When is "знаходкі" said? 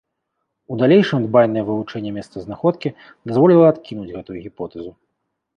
2.45-2.93